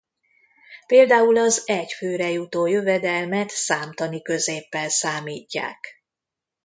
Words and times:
Például 0.87 1.37
az 1.37 1.63
egy 1.65 1.91
főre 1.91 2.29
jutó 2.29 2.65
jövedelmet 2.65 3.49
számtani 3.49 4.21
középpel 4.21 4.89
számítják. 4.89 6.03